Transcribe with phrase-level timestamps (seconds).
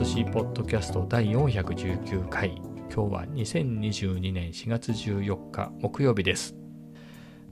[0.00, 2.56] 寿司ポッドキャスト第419回。
[2.90, 6.56] 今日は2022年4月14日木曜日です。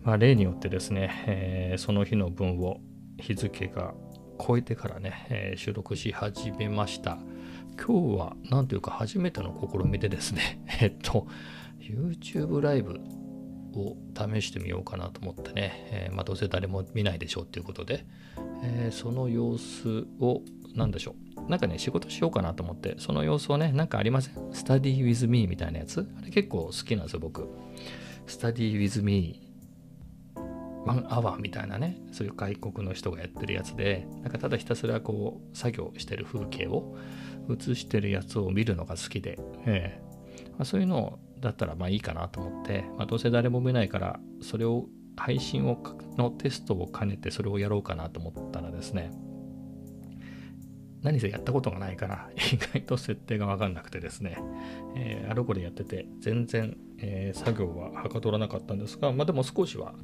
[0.02, 2.80] まあ例によってですね、えー、その日の分を
[3.18, 3.92] 日付が
[4.40, 7.18] 超えてからね、えー、収録し始めました。
[7.76, 11.26] 今日は何というか初めての試みでですね えっと
[11.78, 12.98] YouTube ライブ
[13.74, 18.06] を試してみようかなと思ってね、えー、まあ、どうせ誰も見ないでしょうっていうことで、
[18.64, 20.40] えー、その様子を
[20.74, 24.34] 何でしょうなんかね仕事しようかなと思ってその様子をねなんかありません？
[24.52, 26.08] スタディ with me みたいなやつ？
[26.18, 27.48] あれ結構好きなんですよ僕。
[28.26, 29.42] スタディ with me
[30.84, 36.96] ワンアワーみたいなねそういう外国の人がやってるやつでなんかただひたすらこう作業してる風景を
[37.50, 45.82] 映してるやつを見るのが好きで、えーまあ、そういうのだったらまあいいかなと思って、まあ、どうせ誰も見ないからそれを配信を
[46.16, 49.10] のテストを兼ねてそれをやろうかなと思ったらですね
[51.08, 54.36] 何せやったことがないから 意外と設定が分かんなくてですね、
[54.94, 59.94] えー、あれこれやってて全然、えー、作業ははかどらなかったんですが、まあでも少しは、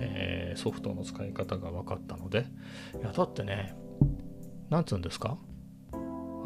[0.00, 2.46] えー、ソフトの使い方が分かったので、
[2.98, 3.74] いや、だってね、
[4.70, 5.36] なんつうんですか？
[5.92, 5.96] あ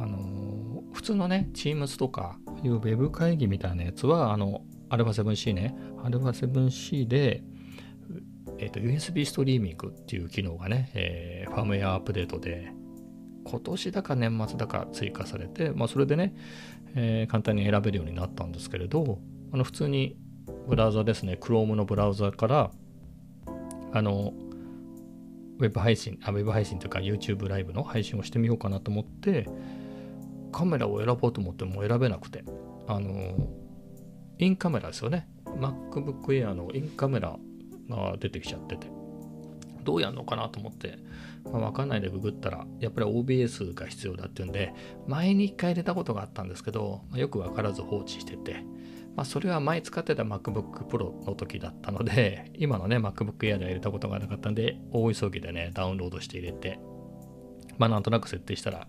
[0.06, 7.44] の普通のね、Teams とかいうウェブ会議みたいなやつは、あの、α7C ね、α7C で、
[8.58, 12.72] えっ、と、USB ストリーミングっていう機能がね、えー、ファームウェアアップデートで
[13.48, 16.34] 今年だか年末だか追加されて、まあ、それでね、
[16.94, 19.18] えー、簡単に選べるようになったんですけれど、
[19.52, 20.16] あの普通に
[20.68, 22.70] ブラウザですね、Chrome のブラウザから、
[23.92, 24.34] あの、
[25.58, 29.48] ウェブ配信、あ、ウェブ配信というか YouTube ライブの配信をしてみようかなと思って、
[30.52, 32.44] カメラを選ぼうと思っても選べなくて、
[32.86, 33.34] あの、
[34.38, 35.28] インカメラですよね。
[35.46, 37.36] MacBook Air のインカメラ
[37.88, 38.88] が出てきちゃってて、
[39.84, 40.98] どうやるのかなと思って、
[41.52, 44.74] まあ、分かんないでググったら、やっぱり OBS が必要だっていうんで、
[45.06, 48.64] 前に1回入れたことがあったんですけど、まあ、よく分からず放置してて、
[49.16, 56.78] まあ、それは前使ってた MacBook Pro の時だったので、今のね、MacBook Air では入れたことがなかったんで、大急ぎでね、ダウンロードして入れて、
[57.78, 58.86] まあ、なんとなく設定したら、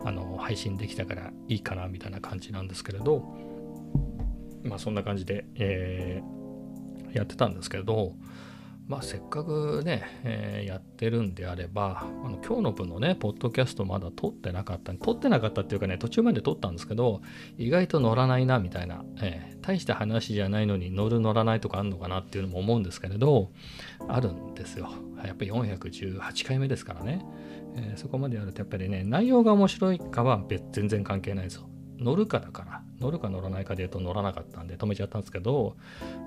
[0.00, 3.20] あの、配信できたからいいかな、みたいな感じなんですけれど、
[4.64, 8.14] まあ、そんな感じで、えー、やってたんですけれど、
[8.86, 17.22] まあ、せっかくね、えー、やってるんであれば、あの今日の分のね、ポッドキャストまだ撮ってなかった、撮ってなかったっていうかね、途中まで撮ったんですけど、
[17.58, 23.52] 意外と乗らないな、みたいな、えー、大した話じゃないのに乗る乗らないとかあるのかなっていうのも思うんですけれど、
[24.08, 24.90] あるんですよ。
[25.24, 27.24] やっぱり418回目ですからね。
[27.76, 31.71] えー、そこまでやるとやっぱりね、内容が面白いかは別全然関係ないですよ。
[31.98, 35.76] 乗るかだから、乗るか乗らないかで言うと乗らなかったんで止めちゃったんですけど、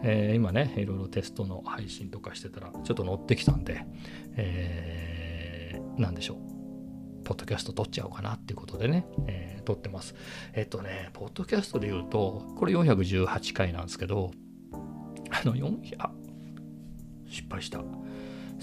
[0.03, 3.85] えー、今ね、いろいろテストの配信とかしてたら、ちょっと乗ってきたんで、
[4.35, 7.25] えー、なんでしょう。
[7.25, 10.15] ポッドキャスト撮っちゃおうかなっていうことでね、えー、撮ってます。
[10.53, 14.31] えっとね、ポッドキャストで言うと、これ418回なんですけど、
[15.31, 16.11] あの、400、あ、
[17.27, 17.79] 失敗した。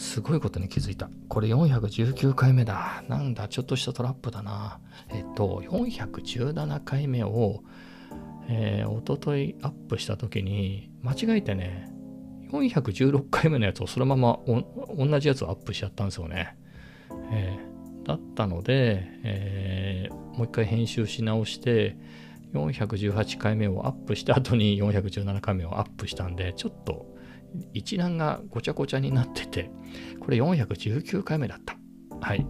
[0.03, 1.09] すごいことに気づいた。
[1.29, 3.05] これ419回目だ。
[3.09, 4.81] なんだ、ちょっとしたトラップだな。
[5.09, 7.63] えっと、417回目を、
[8.49, 11.89] えー、おとといアップした時に、間違えてね、
[12.51, 16.57] 416回目のやつをそのまま同じやつをアップしちゃったんですよね。
[17.31, 21.97] えー、だったので、えー、もう一回編集し直して、
[22.55, 27.07] 418回目をアップした後に417回目をアップしたんで、ちょっと
[27.73, 29.71] 一覧がごちゃごちゃになってて、
[30.21, 31.77] これ419回目だった。
[32.21, 32.47] はい。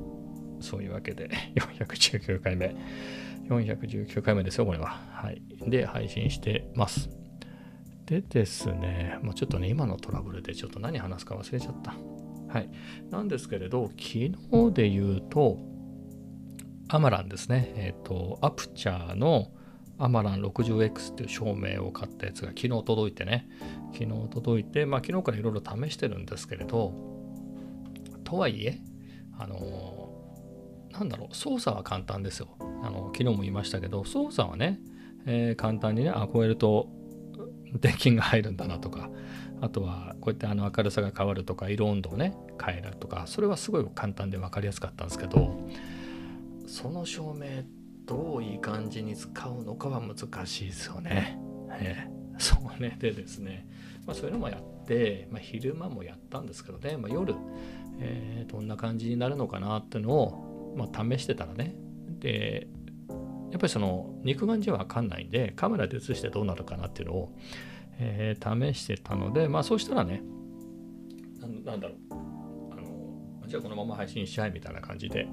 [0.61, 2.75] そういうわけで、 419回目。
[3.49, 5.01] 419回目ですよ、これは。
[5.11, 5.43] はい。
[5.69, 7.11] で、配信してます。
[8.07, 11.95] でですね、もうちょっとね、今のトラブルでちょっと何話すか忘れちゃった。
[12.53, 12.71] はい。
[13.11, 14.31] なんですけれど、昨日
[14.73, 15.59] で言うと、
[16.89, 17.73] アマランですね。
[17.77, 19.51] えっ、ー、と、アプチャーの
[20.03, 23.49] アマラン 60X っていう照明を買ったやつが昨日届いてね、
[23.93, 26.93] 昨日届いて、まあ昨日からいろいろ試してるんですけれど、
[28.25, 28.81] とはいえ、
[29.38, 30.11] あの
[30.91, 32.49] なんだろう、操作は簡単ですよ。
[32.82, 34.81] あの昨日も言いましたけど、操作はね、
[35.25, 36.88] えー、簡単にね、あ、超えると
[37.81, 39.09] 電気が入るんだなとか、
[39.61, 45.65] あとはこうやってあの明るさが変わるとか、色温度をね、変えるとか、それはすごい簡単で分かりやすかったんですけど、
[46.67, 51.38] その照明ってどういい感じに使うのかは難しいですよね。
[51.72, 52.96] えー、 そうね。
[53.00, 53.66] でですね、
[54.06, 57.34] まあ、そういうのもやって、まあ、昼間もやったんですけどね、まあ、夜、
[57.99, 61.75] えー、どんな感じになるのかなっていうのを、まあ、試してたらね
[62.19, 62.66] で
[63.50, 67.37] やっぱりその肉眼じゃわかんないんでカメラで映してどうなるかなっていうのを、
[67.99, 70.22] えー、試してたのでまあそうしたらね
[71.64, 72.42] なんだろう
[73.47, 75.27] じゃあこのまま配信しちゃえみたいな感じで、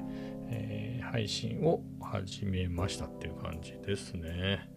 [0.50, 4.70] えー、配信を始めましたっていう感じですね。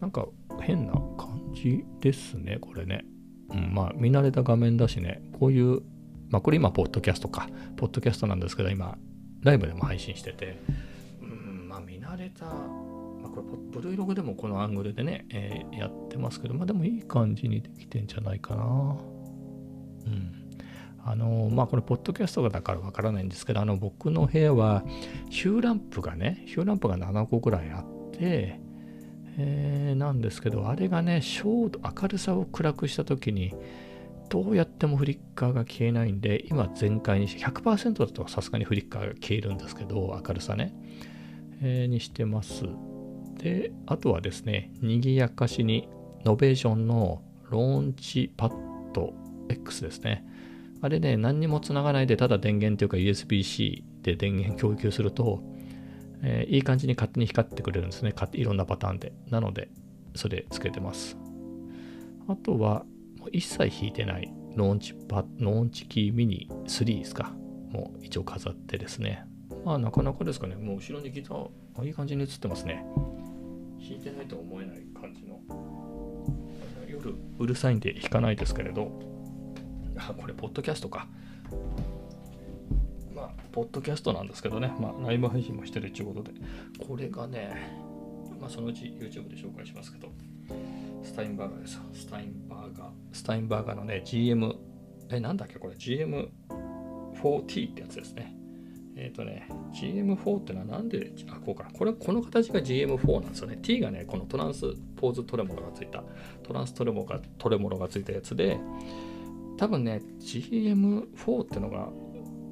[0.00, 0.26] なんか
[0.60, 3.04] 変な感じですね、これね。
[3.50, 5.80] うん、まあ見慣れた画面だしね、こういう、
[6.28, 8.98] まあこれ今、ポッドキャストか、ポッドキャストなんですけど、今、
[9.42, 10.60] ライブでも配信してて、
[11.20, 18.64] うん、まあ見慣れた、まこれ、ブルーログでもこのアングルでね、えー、やってますけど、まあでもいい感じにできてんじゃないかな。
[20.06, 20.41] うん。
[21.04, 24.84] あのまあこれポッドキャストだからわからないんですけどあの僕の部屋は
[25.30, 28.60] ヒューランプがねヒューランプが7個ぐらいあって、
[29.38, 33.54] えー、なんですけどあれがね照度明るさを暗くした時に
[34.28, 40.72] どうやってもフリッカーが消えないんで今全開にして100%だとさすがにフリッカーが消えるんですけど明るさね、
[41.62, 42.64] えー、にしてます。
[43.36, 45.88] であとはですね賑やかしに
[46.24, 49.12] Novation の Launchpad
[49.48, 50.24] X ですね。
[50.82, 55.40] あれね、何にもつながないで、ただ電源というか USB-C で電源供給すると、
[56.22, 58.12] えー、いい感じに勝手に光ってくれるんですね。
[58.32, 59.12] いろんなパターンで。
[59.30, 59.70] なので、
[60.16, 61.16] それつけてます。
[62.26, 62.84] あとは、
[63.18, 67.32] もう一切弾いてないローンチパ Launchkey Mini 3ですか。
[67.70, 69.24] もう一応飾ってですね。
[69.64, 70.56] まあなかなかですかね。
[70.56, 72.84] もう後ろにギター、いい感じに映ってますね。
[73.78, 75.38] 弾いてないと思えない感じの。
[76.88, 79.11] 夜うるさいんで弾かないですけれど、
[79.96, 81.06] あ、これ、ポッドキャストか。
[83.14, 86.32] まあ、ポッドキャストなんですけどね、まあ、ライブ配信もしてるっていうことで、
[86.86, 87.80] これがね、
[88.40, 90.08] まあ、そのうち YouTube で紹介しますけど、
[91.04, 91.80] スタインバーガーです。
[91.94, 92.88] スタインバーガー。
[93.12, 94.56] スタインバーガーのね、GM、
[95.10, 98.34] え、なんだっけこれ、GM4T ってやつですね。
[98.94, 101.70] えっ、ー、とね、GM4 ってのはなんで、あ、こうかな。
[101.70, 103.58] これ、この形が GM4 なんですよね。
[103.62, 104.66] T がね、このトランス
[104.96, 106.02] ポーズトレモロがついた、
[106.42, 108.58] トランストレモがトレモロがついたやつで、
[109.56, 111.88] 多分ね、GM4 ってのが、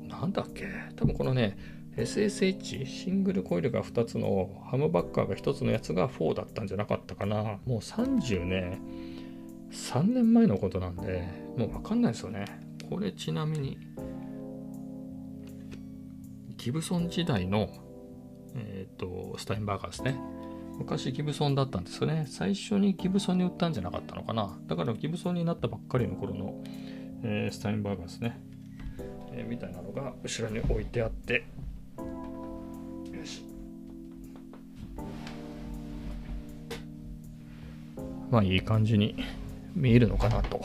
[0.09, 0.67] なんだっけ？
[0.97, 1.57] 多分このね、
[1.97, 7.59] SSH、シングルコイルが2つのハムバッカーが1つのやつが4だったんじゃなかったかな。
[7.67, 8.81] もう30ね、
[9.71, 12.45] 3年前のことなんで、もうわかんないですよね。
[12.89, 13.79] これちなみに、
[16.57, 17.71] ギブソン時代の、
[18.55, 20.21] えっ、ー、と、スタインバーガーですね。
[20.81, 22.25] 昔ギブソンだったんですよね。
[22.27, 24.59] 最初にギブソンに売ったんじゃなかったのかな。
[24.67, 26.55] だからギブソンになったばっかりの頃の、
[27.23, 28.41] えー、スタインバーガーですね、
[29.33, 31.45] えー、みたいなのが後ろに置いてあって、
[33.13, 33.45] よし。
[38.31, 39.17] まあいい感じに
[39.75, 40.65] 見えるのかなと。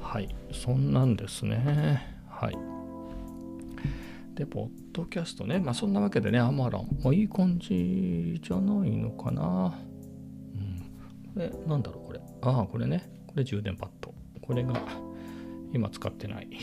[0.00, 0.32] はい。
[0.52, 2.06] そんなんですね。
[2.30, 2.56] はい。
[4.34, 5.58] で、ポッドキャストね。
[5.58, 6.88] まあそんなわけでね、アマラン。
[7.02, 9.78] まあいい感じじゃないのかな。
[10.54, 11.32] うん。
[11.32, 12.20] これ、なんだろう、これ。
[12.42, 13.08] ああ、これね。
[13.28, 14.12] これ充電パッド。
[14.40, 14.74] これが、
[15.72, 16.48] 今使ってない。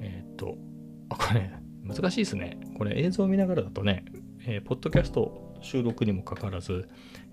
[0.00, 0.56] えっ、と、
[1.08, 1.50] あ、これ、
[1.84, 2.58] 難しいですね。
[2.76, 4.04] これ映像を見ながらだとね、
[4.46, 6.88] えー、ポッドキャスト収録にもかかわらず、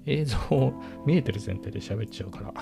[0.06, 2.54] 映像を見えてる前提で喋っちゃうから、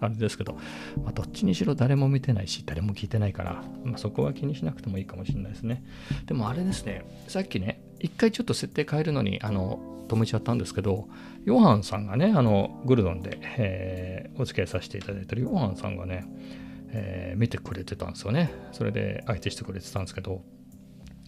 [0.00, 0.58] あれですけど、
[1.02, 5.84] まあ、どっちにしろ誰も見てないし、誰も聞いてないから、まあ、そこは気にしなくてもいいかもしれないですね。
[6.26, 11.08] でもあれですね、さっきね、一回ちょっと設定変えるのに、あの、止めちゃったんですけど、
[11.44, 16.24] ヨハンさんがね、あの、グルドンで、えー、お付き合いさせていただいてるヨハンさんがね、
[16.90, 18.50] えー、見てくれてたんですよね。
[18.72, 20.42] それで相手してくれてたんですけど、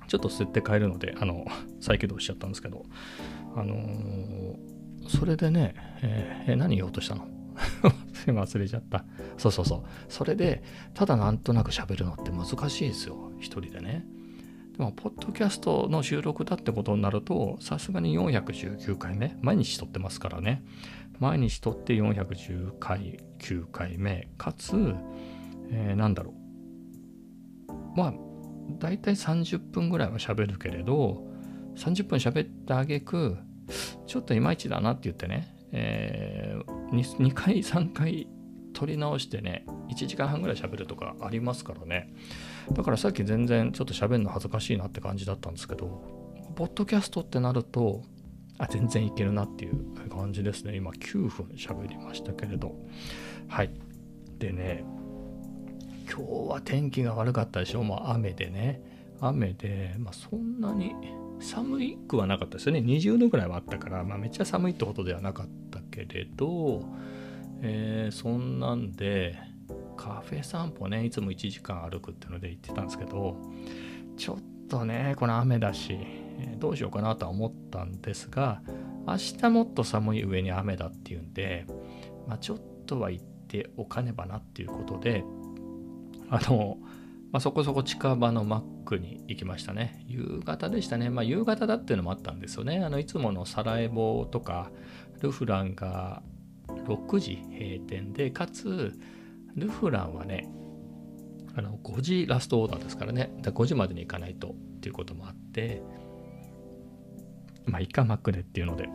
[0.09, 1.45] ちょっと設定変えるので、あの、
[1.81, 2.85] 再起動しちゃったんですけど、
[3.55, 4.57] あのー、
[5.09, 7.27] それでね、えー、何言おうとしたの？
[8.27, 9.05] 忘れちゃった。
[9.39, 9.83] そうそうそう。
[10.09, 10.63] それで、
[10.95, 13.33] ただなんとなく喋るのって難しいですよ。
[13.39, 14.05] 一人でね。
[14.77, 20.63] でも、ポッドキャストの収録だってことになると、さすがに419回目、毎日撮ってますからね。
[21.19, 24.95] 毎日撮って410回、9回目、かつ、
[25.71, 26.41] えー、なんだろう。
[27.95, 28.15] まあ、
[28.79, 31.27] だいたい30分ぐらいは喋るけれど、
[31.77, 33.37] 30分喋ったあげく、
[34.07, 38.29] ちょっといまいちだなって言ってね、えー、2, 2回、3回
[38.73, 42.13] 撮り直してね、1時間半ぐらい喋るとかありますからね。
[42.73, 46.03] だからさっき全然ちょっと喋るの恥ずかしいなって感じだったんですけど、
[46.57, 48.03] ポッドキャストってなると、
[48.59, 50.77] あ、全然いけるなっていう感じですね。
[50.77, 52.75] 今9分喋りましたけれど。
[53.49, 53.71] はい。
[54.39, 54.85] でね、
[56.11, 57.85] 今日は天気が悪かったでしょ。
[57.85, 58.83] まあ雨でね。
[59.21, 60.93] 雨で、まあそんなに
[61.41, 62.81] 寒いくはなかったですよね。
[62.81, 66.85] 20度ぐらいはあったから、まあめっちゃ寒いってことではなかったけれど、
[67.63, 69.39] えー、そんなんで、
[69.97, 73.37] カフェ散歩ね、いつも1時間歩くっていうので行ってたんですけど、
[74.17, 74.37] ちょっ
[74.69, 75.99] とね、この雨だし、
[76.59, 78.63] どうしようかなとは思ったんですが、
[79.07, 81.67] 明日もっと寒い上に雨だっていうんで、
[82.27, 85.25] まあ、ちょっとは行っておかねばなっていうことで、
[86.31, 86.79] あの、
[87.33, 90.05] まあ、そこそこ近場のマックに行きましたね。
[90.09, 91.11] 夕方でしたね。
[91.11, 92.83] まあ夕方だっていうのもあったんですよね。
[92.85, 94.71] あのいつものサラエボとか
[95.21, 96.23] ルフランが
[96.67, 98.99] 6時閉店で、かつ
[99.55, 100.49] ルフランはね、
[101.55, 103.33] あの5時ラストオーダーですからね。
[103.43, 105.83] だ5時までに行かないとっていうこともあって、
[107.67, 108.89] まあいいかマックでっていうので、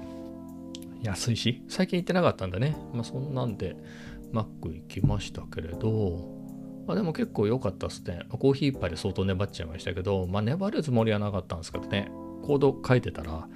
[1.03, 2.75] 安いし、最近行ってなかったんでね。
[2.93, 3.77] まあそんなんで
[4.33, 6.44] マック行きましたけれど、
[6.87, 8.21] まあ、でも結構良かったっすね。
[8.29, 12.11] コーヒー一杯で相当粘っちゃいましたけど、まあ、粘るつもりはなかったんですけどね、
[12.43, 13.47] コード書いてたら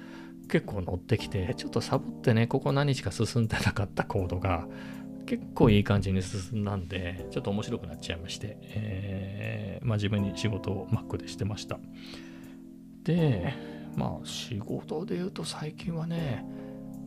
[0.48, 4.66] 結構乗ってきて、ちょっとサボってね、ここ何日か進んでなかったコードが
[5.26, 11.78] 結構いい感じに進んだんで、ちょっと面白くなっちゃいまして、えー、真面目に仕事を Mac でしてました。
[13.04, 13.54] で、
[13.94, 16.44] まあ仕事で言うと最近はね、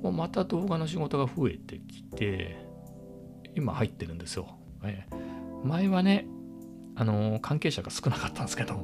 [0.02, 2.66] もうまた動画の仕事が増えてきて、
[3.56, 4.58] 今入ってるんですよ。
[4.84, 5.33] えー
[5.64, 6.28] 前はね、
[6.96, 8.76] あのー、関係者が少なかったんですけど、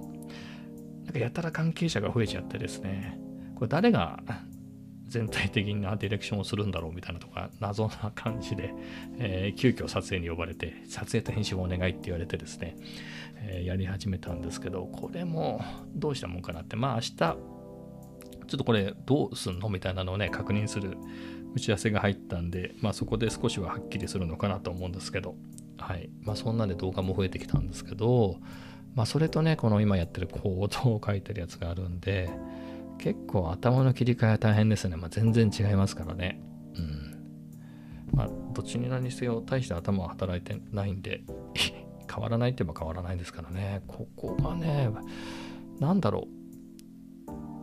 [1.04, 3.20] なんかやたら関係者が増えちゃってですね、
[3.56, 4.20] これ誰が
[5.08, 8.74] 全体的なディレクションをするんだろうみたいなとか、謎な感じで、
[9.18, 12.78] えー、急遽撮影に呼ばれて、撮影と編集をお願いって言われてですね、
[13.42, 15.62] えー、やり始めたんですけど、これも
[15.96, 17.38] どうしたもんかなって、まあ明日、ちょっ
[18.58, 20.98] とこれどうすんのみたいなのをね、確認する
[21.56, 25.36] 打ち合わせが入ったんで、まあそこで少しははっきりするのかなと思うんですけど、
[25.80, 26.10] はい。
[26.22, 28.38] まあ、そんなんで動画も増えてきたんですけど、
[28.96, 32.30] まあ、それとねこの今やってるコードを書いてるやつがあるんで
[32.98, 36.42] 結構頭の切り替えは大変ですね、まあ、全然違いますからね。
[36.76, 37.10] うん。
[38.12, 41.24] まあどっちに何せよ大して頭は働いてないんで
[42.14, 43.84] 変わらないって言えば変わらないですからね。
[43.88, 44.90] ここがね
[45.80, 46.40] 何だろう。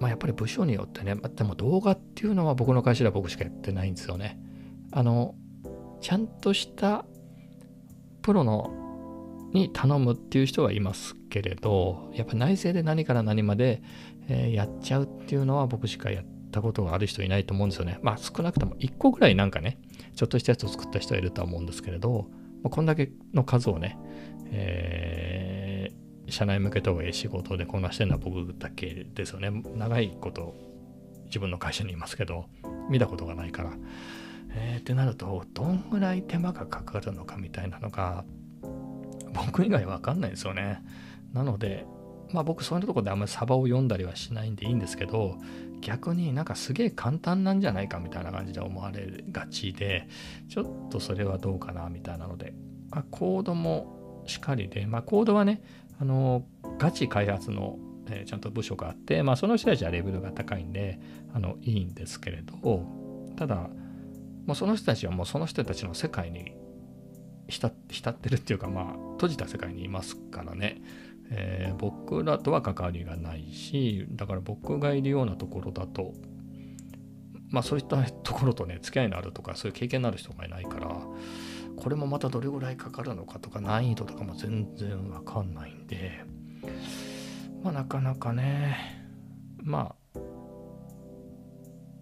[0.01, 4.41] まあやっぱり部署によってねまでも動画っていうのは僕の会社では僕しかやってないんですよね。
[4.93, 5.35] あの
[6.01, 7.05] ちゃんとした
[8.27, 8.73] プロの
[9.53, 13.85] に頼むっていう人はいますけれどやっぱ内政で何から何まで、
[14.29, 18.01] えー、やっちゃうっていうのは僕しかやったことがある人いないと思うんですよね。
[18.03, 19.79] まあ少なくとも1個ぐらいなんかね
[20.17, 22.27] ちょっとしたやつを作った人はいるとは思うんですけれど、
[22.65, 23.97] まあ、こんだけの数をね、
[24.51, 29.53] えー、社内向けとはいえ仕事でこなしてるのは僕だけですよね。
[29.77, 30.57] 長いこと
[31.27, 32.47] 自分の会社にいますけど
[32.91, 33.71] 見たことがないから。
[34.57, 38.25] えー、ってなるとどんぐらい手間がかかるのかみたいなのが
[39.33, 40.83] 僕以外わかんないですよね。
[41.33, 41.87] なので
[42.33, 45.37] まあ僕そういうとこであんまりサバを読んだりはしないんでいいんですけど
[45.81, 50.09] 逆になんかすげえ簡単なんじゃないかみたいな感じで思われがちで
[50.49, 52.55] ちょっとそれはどうかなみたいなので、
[52.91, 55.63] まあ、コードもしっかりで、まあ、コードはね
[56.01, 56.45] あの
[56.79, 60.99] ガチ開発の、えー、ちゃんと部署があって、まあ、その人たちはレベルが高いんで
[61.35, 62.83] あのいいんですけれど
[63.37, 63.69] ただ
[64.47, 66.53] もうその人たちはもうその人たちの世界に
[67.49, 70.81] 浸ってるっていうかまあ閉じた世界にいますからね、
[71.31, 76.13] えー、僕らとは関わりがないしだから僕がいるようなところだと
[77.51, 80.97] まあそういったところとね付き合いのあるとかそういう経験のある人がいないから
[81.77, 86.25] これもまたどれぐらいかかるのかとか難易度とかも全然わかんないんで
[87.63, 88.77] まあなかなかね
[89.63, 90.06] まあ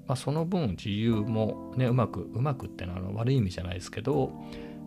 [0.06, 4.32] まあ、その分自由もねうまくうまくってのは悪い意味じゃないですけど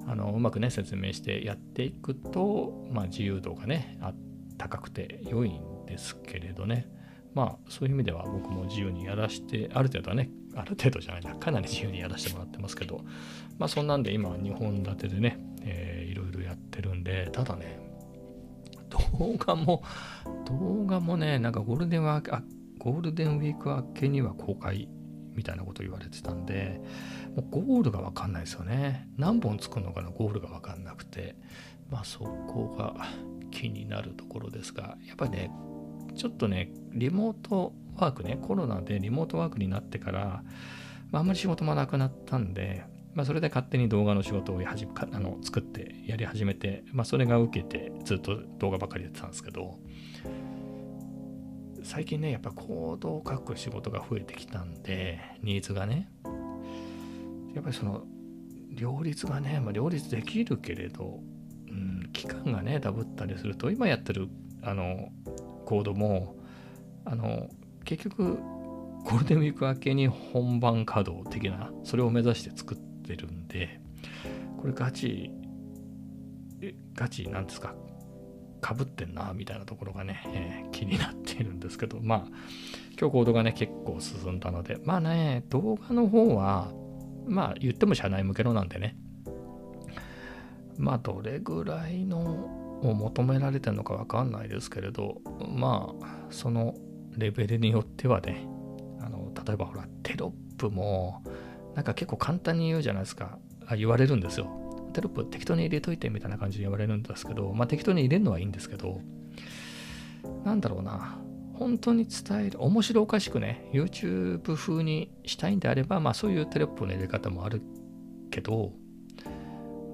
[0.08, 4.14] あのうまくね説明してやっていくと、まあ、自由度がねあ
[4.58, 6.90] 高くて良いんですけれどね。
[7.34, 13.06] まあそういう意味では僕も自由にやらしてある程度はねある程度じゃないなかなり自由にやらせてもらってますけど
[13.60, 17.80] まあそんなんで今2本立てでね、えー、いろいろやってるんでただね
[18.90, 19.84] 動画も
[20.46, 22.24] 動画もねなんかゴールデンは
[22.80, 24.90] ゴールデンウィーク明けには公開
[25.38, 26.82] みたいなこと言われてたんで、
[27.36, 29.08] もうゴールがわかんないですよね。
[29.18, 31.36] 何本作るのかのゴールがわかんなくて、
[31.90, 32.96] まあそこが
[33.52, 35.52] 気になるところですが、やっぱりね、
[36.16, 40.44] ちょっとね、リモートワークね、コロナでリモートワークになってから、
[41.12, 44.76] まあ、あんまり仕事もなくなったんで、まあ、それで勝手に動画の仕事をやは
[45.12, 49.80] あの作ってやり始めて、まあ、それが受けてずっと動画ばかりやってたんですけど、
[51.88, 56.10] 最近ね、やっぱコードを書く仕事が増えてきたんで、ニーズがね。
[57.56, 58.04] やっぱりその、
[58.72, 61.22] 両立がね、まあ、両立できるけれど、
[61.70, 64.28] うん、期間がね、ダブったりすると、今やってる
[64.64, 65.14] あの
[65.64, 66.36] コードも、
[67.06, 67.48] あの、
[67.86, 73.80] 結局、ゴールデンウィーク明けに本番稼働的な、それを目指して作ってるんで、
[74.58, 75.32] これガチ、
[76.96, 77.74] ガチなんですか、
[78.68, 82.24] かぶってんなみたいなところがね、えー、気になっているんですけどまあ
[83.00, 86.74] 今日コードがね結構進んだのでまあね動画の方は
[87.28, 88.98] まあ言っても社内向けのなんでね
[90.76, 92.20] まあどれぐらいの
[92.84, 96.76] を求められてるのか分かんないですけれどまあその
[97.16, 98.50] レベルによってはね
[99.00, 101.24] あの例えばほらテロップも
[101.74, 103.40] なんか結構簡単に言うじゃないですか。
[103.66, 104.67] あ言われるんですよ。
[104.98, 109.02] テロップ適当に入れといてみたいな感じで言われるんですけどまあ適当に入れるのはいいんですけど
[110.44, 111.20] なんだろうな
[111.54, 117.62] 本当に伝える面白おかしくね YouTube 風にしたいんであればまあそういうテロップの入れ方もある
[118.32, 118.74] けど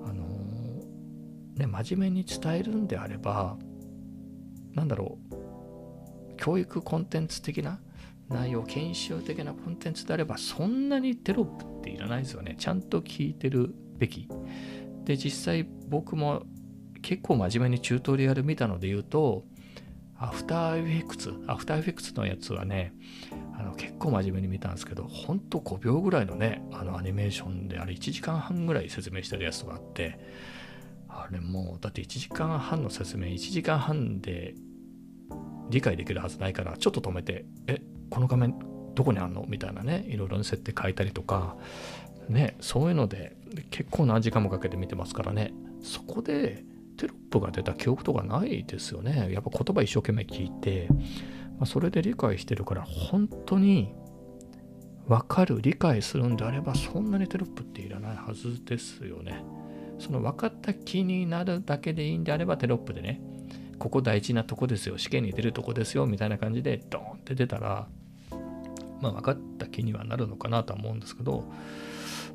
[0.06, 0.34] あの
[1.56, 3.58] ね、真面目に伝えるんであれば、
[4.74, 7.80] なんだろう、教育コンテンツ的な
[8.30, 12.56] 内容、研修的なコンテンツであれば、そんなにテロップっていらないですよね。
[12.58, 14.28] ちゃんと聞いてるべき。
[15.06, 16.44] で、実際僕も
[17.02, 19.44] 結構真面目にチュートリアル見たので言うと、
[20.18, 22.94] After Effects、After Effects のやつはね、
[23.60, 30.20] あの結構真面目に見たんですけど、ほんと5秒ぐらいのね、あのアニメーションであれ1時間半ぐらい説明してるやつがあって、
[31.10, 34.56] あれもうだって1時間半の説明1時間半で
[35.70, 38.58] 理解できるはずないからちょっと止めてえこの画面
[38.96, 39.46] どこにあんの？
[39.48, 41.56] みたいなねいろいろ設定変えたりとか
[42.30, 43.38] ねそういうので
[43.70, 46.64] 結構何時間もかけて見てますからねそこで
[46.98, 50.88] テロップが出た記憶とかないですよねやっぱ言葉一生懸命聞いて、
[51.58, 53.94] まあ、それで理解してるから本当に
[55.08, 59.44] 分かる理解するんであればそんなにテロップっていらないはずですよね。
[60.00, 63.22] その分かった気になるだけでいいんであればテロップでね、
[63.80, 67.88] ここ大事なとこですよ、試験に出るとこですよ、みたいな感じでドーンって出たら、
[69.02, 71.46] まあ分かった気にはなるのかなとは思うんですけど、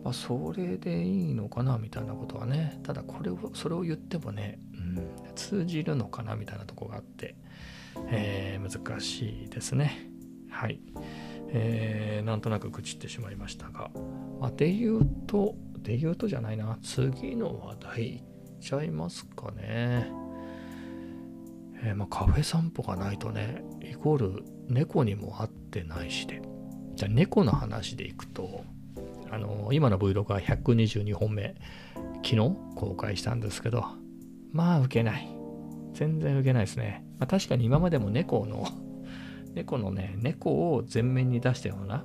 [0.05, 7.37] まあ、それでいいのかなみたいなことはね、ただこれを、それを言ってもね、うん、通じるのかなみたいなとこがあって、
[8.09, 10.11] えー、難しいですね。
[10.51, 10.81] はい。
[11.51, 13.91] えー、なんとなく愚痴ってしまいましたが、
[14.41, 16.79] まあ、で言うと、で言うとじゃないな。
[16.83, 18.23] 次の話題いっ
[18.61, 20.11] ちゃいますかね。
[21.83, 26.43] えー、まあ、カフェ散歩がないとね、イコール猫にも会ってないしで。
[26.95, 28.65] じゃあ猫の話でいくと、
[29.31, 31.55] あの、今の Vlog は122本目、
[32.25, 32.37] 昨日
[32.75, 33.85] 公開したんですけど、
[34.53, 35.29] まあ、受けない。
[35.95, 37.05] 全然受けないですね。
[37.19, 38.67] まあ、確かに今までも猫の、
[39.55, 42.05] 猫のね、猫を前面に出したような、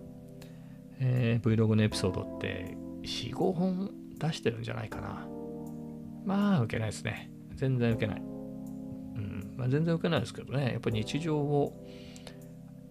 [1.00, 5.28] えー、Vlog のエピソードって4、5本出してるんじゃないかな。
[6.26, 7.32] まあ、受けないですね。
[7.56, 8.22] 全然受けない。
[8.22, 8.24] う
[9.20, 9.54] ん。
[9.58, 10.72] まあ、全然受けないですけどね。
[10.72, 11.86] やっぱり日常を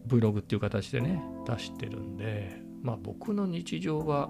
[0.06, 4.28] Vlog っていう形でね、出してるんで、まあ僕の日常は、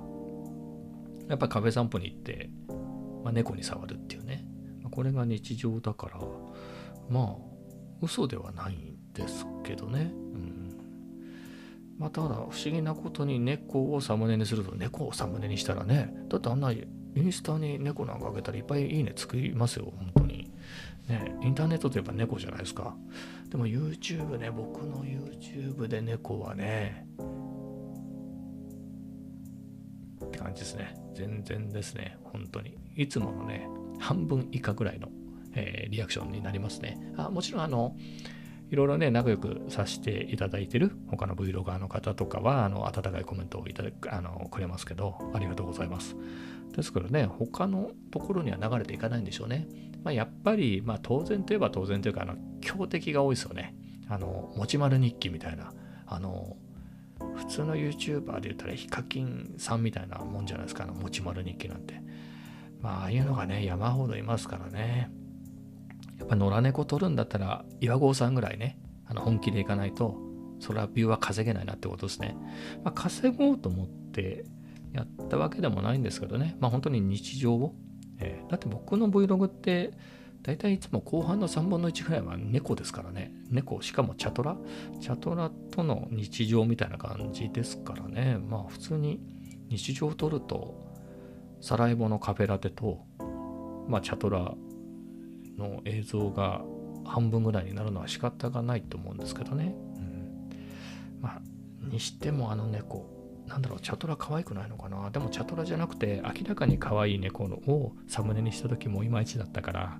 [1.28, 2.50] やっぱカフェ散歩に行って、
[3.24, 4.44] まあ、猫に触るっていうね。
[4.82, 6.20] ま、これが日常だから、
[7.08, 7.52] まあ、
[8.00, 10.12] 嘘ではないんですけどね。
[10.12, 10.62] うん
[11.98, 16.84] まあ、ただ不思議なことに猫をサムネにすると猫をサムネにしたらねだってあんなイ
[17.16, 20.50] ンスタに猫なんかあげたらいっぱいいいね作りますよ本当に
[21.08, 22.96] ねインターネットといえば猫じゃないですか
[23.50, 27.06] でも YouTube ね僕の YouTube で猫はね
[30.52, 33.66] 感じですね全然ですね本当にいつものね
[33.98, 35.08] 半分以下ぐらいの、
[35.54, 37.96] えー、リアクションになりますねあもちろんあの
[38.70, 46.16] いろいろね、仲良くさせていただいてる他の Vlogger の方とかは、あの、温かいコメントをいただく、あの、くれますけど、ありがとうございます。
[46.74, 49.68] ですからね、他のところには流れていかないんでしょうね。
[50.02, 53.74] まあ、やっぱり、まあ、当然といえば当然というか、あの、強敵が多いですよね。
[54.08, 55.74] あの、持ち丸日記みたいな、
[56.06, 56.56] あの、
[57.36, 62.00] 普通の YouTuber で言ったら、ヒカキンさんみたいなもんじゃないですか、あの、持ち丸日記なんて。
[62.80, 65.10] まあ、ああいうのがね、山ほどいますからね。
[66.22, 70.16] やっぱ野良猫取るんだったら岩合さんぐらいねあの本気でいかないと
[70.60, 72.36] それはビューは稼げないなってことですね、
[72.84, 74.44] まあ、稼ごうと思って
[74.92, 77.74] やったわけでもないんですけどねまあ本当に日常を、
[78.20, 79.90] えー、だって僕の Vlog って
[80.42, 83.32] 大体いつも後半の3分の1ぐらいは猫ですからね。
[83.48, 84.56] 猫しかもチャトラ？
[85.00, 88.38] チャトラとの日常みたいな感じですからね。
[88.38, 89.20] まあ普通に
[89.68, 90.90] 日常を撮ると
[91.60, 93.04] サラエボのカフェラテと
[93.88, 94.54] まあチャトラ
[95.56, 96.62] の映像が
[97.04, 99.74] 半分ぐらいになるのは仕方がないと思うんですけどね。
[99.96, 100.50] うん、
[101.20, 101.42] まあ、
[101.80, 103.08] にしてもあの猫、
[103.46, 105.10] なんだろう、チャトラ可愛くないのかな？
[105.10, 109.98] でもチャトラじゃなくて明らかに可愛い猫をサムネにした時もいまいちだったから、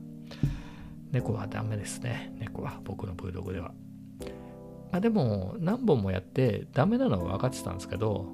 [1.13, 2.35] 猫はダメですね。
[2.39, 3.73] 猫は僕の Vlog では。
[4.91, 8.27] まあでも何本もやってダメなのは分かってたんですけど、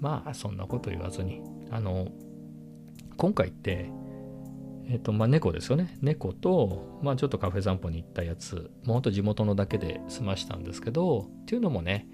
[0.00, 2.08] まあそんなこと言わずに、あの、
[3.16, 3.90] 今回って
[4.88, 5.96] えっ、と、まあ、猫ですよね。
[6.02, 12.08] 猫と、まあ、ちょっとカフェ散歩に行ったやつ、もうほんと地元のだけで済ましたんですけど、っていうのもね、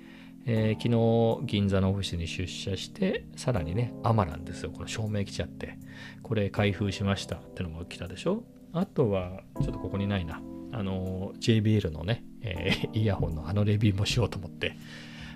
[0.46, 4.70] えー、昨日銀座のオフィスに出社して、さらにね、アマランですよ。
[4.70, 5.78] この照明来ちゃって、
[6.22, 8.44] これ開封しましたってのも来たでしょ。
[8.72, 10.40] あとは、ちょっとここにないな。
[10.72, 14.76] あの、JBL のね、えー、イヤホンのあのレビューもしようと思って。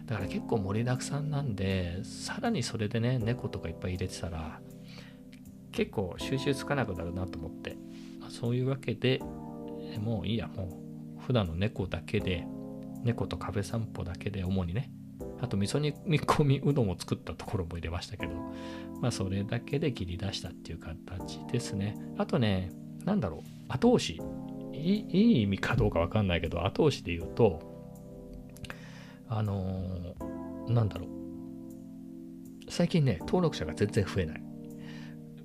[0.07, 4.61] だから結構盛りだくさんなんで、さらにそれでね、猫とかいっぱい入れてたら、
[5.71, 7.77] 結構収集つかなくなるなと思って。
[8.21, 9.21] まあ、そういうわけで、
[10.01, 10.81] もういいや、も
[11.19, 12.47] う普段の猫だけで、
[13.05, 14.91] 猫と壁散歩だけで主にね、
[15.41, 18.35] あと味噌煮込みうどんを作ったところも入れましたけど、
[19.01, 21.97] まあそれだけで切り出したっていう形ですね。
[22.17, 22.71] あとね、
[23.05, 24.21] なんだろう、後押し。
[24.75, 27.61] いいい意味かどうかわかんないけど、後押しで言うと、
[29.29, 31.09] あのー、なんだろう。
[32.69, 34.43] 最近ね、登録者が全然増えない。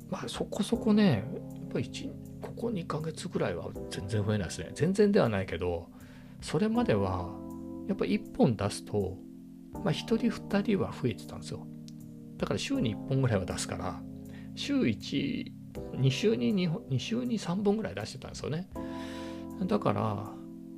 [0.10, 4.72] まあそこそこね、やっぱりここ2ヶ月ぐらいは全然増えないですね。
[4.74, 5.90] 全然ではないけど、
[6.42, 7.30] それまでは、
[7.88, 9.18] やっぱ1本出すと、
[9.74, 11.68] まあ1人2人は増えてたんですよ。
[12.38, 14.02] だから週に1本ぐらいは出すから、
[14.56, 15.52] 週1、
[15.94, 18.68] 2週に 2, 2週に3本ぐらい出してたんですよね。
[19.66, 20.32] だから、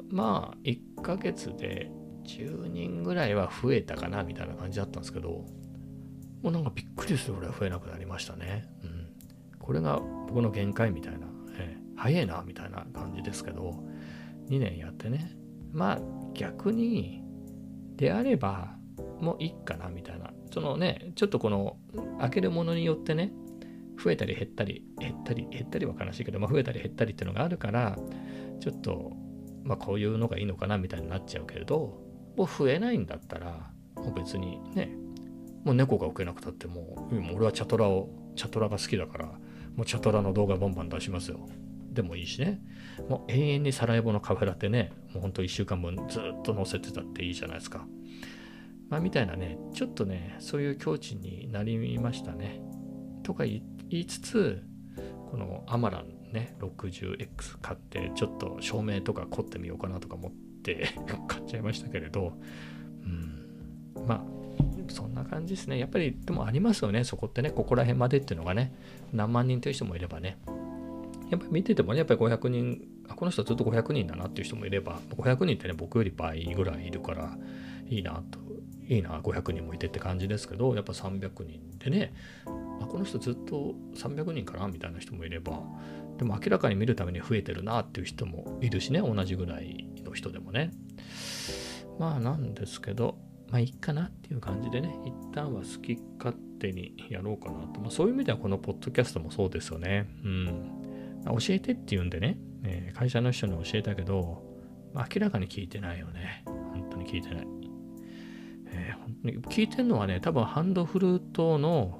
[0.10, 1.92] まあ1ヶ月で
[2.26, 5.46] 10人ぐらいは増えたかなみたいな感じだったんですけど、
[6.42, 8.68] もうなんかびっくりするぐらい増えなくなりましたね。
[8.84, 9.10] うん。
[9.60, 13.84] これが僕の限界みたいな、えー、早いなみたいな感じですけど、
[14.50, 15.36] 2年やってね。
[15.72, 16.00] まあ
[16.34, 17.24] 逆に、
[17.96, 18.78] であれば、
[19.20, 20.32] もういいかなみたいな。
[20.52, 21.78] そのね、ちょっとこの
[22.20, 23.32] 開けるものによってね、
[24.04, 27.98] 増えたり減ったり、減ったり、減ったりは悲しいけど、まあ、増えたり減ったりっていうのがあるから、
[28.60, 29.12] ちょっと、
[29.64, 32.02] まあ、こういうのがいいのかなみたいになっちゃうけれど、
[32.36, 34.96] もう増えないんだったら、もう別にね、
[35.64, 39.26] もう猫が受けなくたってもう、俺はチャトラを、チャトラが好きだから、
[39.76, 41.48] もうチャトラの動画バンバン出しますよ。
[41.92, 42.62] でもいいしね。
[43.10, 47.86] もう永遠にサラエボのカフェラテね、もうほんと1週間分ずっと載せてたっていいじゃないですか。
[48.90, 52.62] まあみたいなね、ちょっとね、そういう境地になりましたね。
[53.30, 53.62] とか言
[53.92, 54.64] いつつ、
[55.30, 60.32] このアマランね、60X 買って、ちょっと照明とか凝ってみようかなとか思っ
[60.64, 60.90] て
[61.28, 62.34] 買っちゃいましたけれど、
[63.04, 65.78] うん、まあ、そんな感じですね。
[65.78, 68.74] やっぱり、でもありますよね、そこってね、ここら辺までっていうのがね、
[69.14, 70.40] 何万人という人もいればね、
[71.30, 77.38] やっぱり見ててもね、やっぱり500人、あこの人ずっと500人だなっていう人もいれば、500人ってね、僕より倍ぐらいいるから、
[77.90, 78.40] いいなと、
[78.90, 82.12] いいな、500人もいてって感じですけど、やっぱ300人でね、
[82.82, 85.62] あこの人ずっと300人かなみたいな人もいれば、
[86.18, 90.72] でも明らかに見るために増えてるなっていう人もいるしね、同じぐらいの人でもね。
[92.00, 97.80] まあなんですけど、まあいいかなっていう感じでね、一旦は好き勝手にやろうかなと。
[97.80, 100.10] まあそういう意味ではこのポッドキャストもそうですよね。
[100.24, 100.46] うん。
[101.26, 104.44] 教えてって言うんでね、え、会社の人に教えたけど、
[104.96, 106.44] 明らかに聞いてないよね。
[106.46, 107.59] 本当に聞いてない。
[109.50, 112.00] 聞いてんのはね、多分ハンドフルートの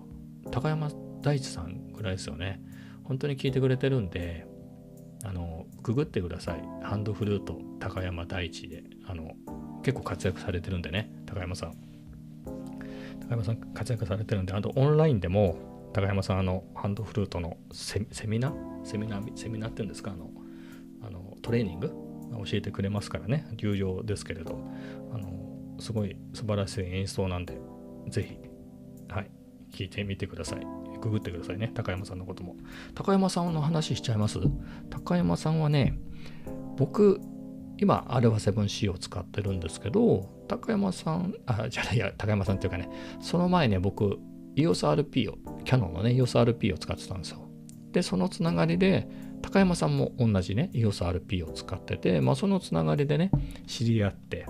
[0.52, 0.90] 高山
[1.22, 2.62] 大地さんぐらいですよね。
[3.04, 4.46] 本当に聞いてくれてるんで、
[5.24, 6.64] あの、ググってください。
[6.84, 8.84] ハンドフルート高山大地で。
[9.06, 9.34] あの、
[9.84, 11.74] 結構活躍されてるんでね、高山さん。
[13.22, 18.86] 高山さん活躍されてるんで、あとオンラインでも高山さんあのハンドフルートのセミナー？
[18.86, 19.38] セミナー？
[19.38, 20.12] セミナーっていうんですか？
[20.12, 20.30] あの
[21.02, 21.92] あのトレーニング？
[22.32, 24.60] 教えてくれますからね有料ですけれど
[25.12, 25.30] あの
[25.80, 27.60] すごい素晴らしい演奏なんで
[28.08, 28.38] ぜひ
[29.14, 29.32] はい
[29.72, 30.66] 聞いてみてください。
[31.00, 31.72] ググってくださいね。
[31.74, 32.56] 高山さんのことも。
[32.96, 34.40] 高山さんの話しちゃいます？
[34.90, 35.98] 高山さんはね
[36.78, 37.22] 僕
[37.78, 42.90] 今 R7C を使ってるんですけど高山さんあじゃあいや高山さんっていうかね
[43.22, 44.20] その前ね僕
[44.56, 47.48] EOSRP を、キャノンのね、EOSRP を使ってたんですよ。
[47.92, 49.08] で、そのつながりで、
[49.42, 53.32] 高山さんも同じね、EOSRP を使ってて、まあ、そのつながりでね、
[53.68, 54.46] 知り合って、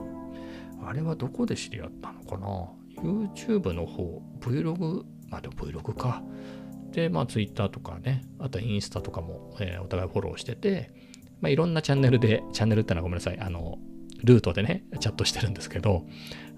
[0.83, 2.69] あれはどこで知り合ったのかな
[3.01, 6.23] ?YouTube の方、Vlog、まあでも Vlog か。
[6.91, 10.91] で、まあ Twitter とかね、あとインスタとかも、えー、お互いフォローしてて、
[11.41, 13.77] まあいろんなチャンネルで、チャンネルってのはごめんなさい、あの、
[14.23, 16.05] ルートでね、チャットしてるんですけど、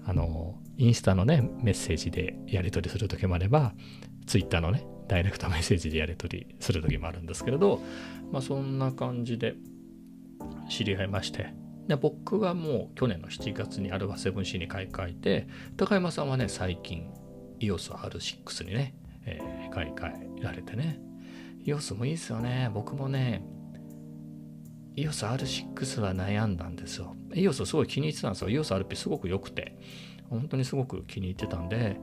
[0.04, 3.74] あの、インスタのね、メッセージでやり取りする時もあれば、
[4.26, 7.80] ツイッターのね、ダイレクトメッセージでやり取りする時もあるんですけれど、
[8.32, 9.54] まあそんな感じで
[10.68, 11.54] 知り合いまして、
[11.88, 17.10] で僕はもう去年の7月にアルファ 7C に買い替えて、高山さんはね、最近
[17.60, 21.00] EOS R6 にね、えー、買い替えられてね。
[21.64, 22.70] EOS もいいですよね。
[22.72, 23.44] 僕もね、
[24.96, 27.16] EOS R6 は悩んだんですよ。
[27.34, 28.48] EOS すごい気に入ってたんですよ。
[28.50, 29.76] EOS RP すごく良くて、
[30.28, 31.98] 本当にすごく気に入ってたんで、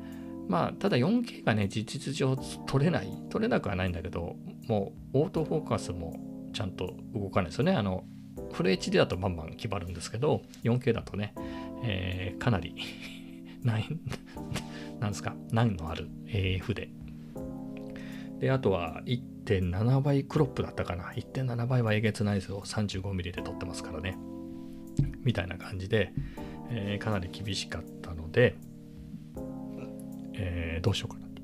[0.48, 4.36] まあ、ただ 4K がね事、実上撮れない、撮れなくはないんだけど、
[4.68, 6.16] もうオートフォーカスも
[6.54, 7.74] ちゃんと動かないですよね。
[7.74, 8.04] あの、
[8.52, 11.34] フル HD だとバンバン決まるんですけど、4K だとね、
[11.84, 12.76] えー、かなり
[13.64, 14.00] 9
[15.00, 16.90] なんですか、9のある AF で
[18.40, 21.12] で、あとは1.7倍クロップだったかな。
[21.12, 22.62] 1.7倍はえげつないですよ。
[22.66, 24.18] 35mm で撮ってますからね。
[25.24, 26.14] みたいな感じで、
[26.70, 28.56] えー、かなり厳しかったので、
[30.34, 31.42] えー、どうしようかなと。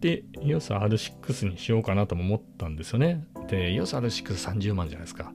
[0.00, 3.24] で、EOS R6 にしようかなとも思ったんですよね。
[3.48, 5.32] で、EOS R630 万じゃないですか。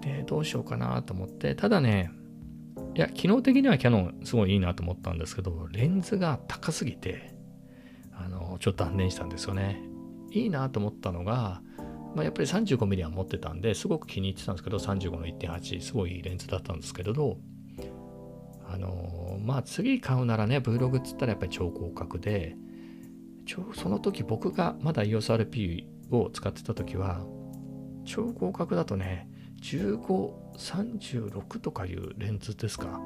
[0.00, 2.10] で、どうしようかなと思って、ただね、
[2.94, 7.34] いや、機能的にはキャノンすごいいいなと思ったんですけど、レンズが高すぎて、
[8.12, 9.80] あの、ちょっと断念したんですよね。
[10.32, 11.62] いいなと思ったのが、
[12.14, 17.38] まあ、やっぱり 35mm は持ってたんですごく気に入ってたんですけど35の1.8すごいいいレンズだったんですけれど
[18.68, 22.56] あのまあ次買うならね Vlog っつったらやっぱり超広角で
[23.74, 27.24] その時僕がまだ EOSRP を使ってた時は
[28.04, 29.28] 超広角だとね
[29.60, 33.00] 1536とかいうレンズですか？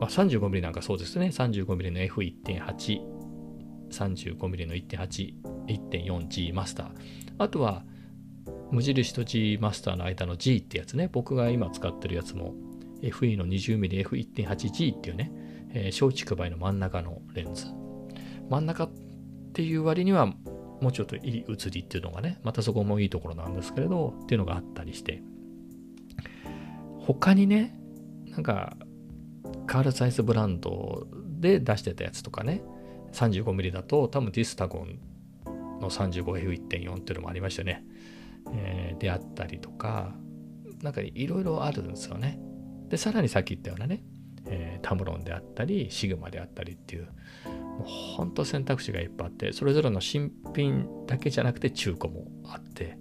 [0.00, 1.26] まあ、35mm なんかそうですね。
[1.26, 3.18] 35mm の F1.8
[3.90, 5.34] 35mm の1.8
[5.66, 6.90] 1.4G マスター。
[7.38, 7.84] あとは
[8.70, 12.54] 無印と G マスターの間の G ってやつね、僕が今使ってるやつも
[13.02, 15.32] FE の 20mmF1.8G っていうね、
[15.72, 17.66] えー、小畜梅の真ん中のレンズ。
[18.50, 18.90] 真ん中っ
[19.52, 20.32] ていう割には
[20.80, 25.22] もうちょっといい写りっていうのがね、またそこもいいところなんですけれど、っていうのがあったりして、
[26.98, 27.78] 他にね、
[28.26, 28.76] なんか、
[29.66, 31.06] カールサイズブランド
[31.40, 32.62] で出してたやつとかね、
[33.12, 34.98] 35mm だと多分ディスタゴン
[35.80, 37.84] の 35F1.4 っていうのもありましたね。
[38.52, 40.14] えー、であったりとか、
[40.82, 42.38] なんかいろいろあるんですよね。
[42.88, 44.02] で、さらにさっき言ったようなね、
[44.46, 47.08] えー、タムロンであったり、シグマであったりっていう、
[47.78, 52.98] もう本当選択肢がいっぱいあって、それぞれの新品だけじゃなくて中古もあって、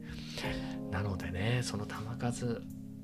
[0.92, 2.62] なのでね、その球数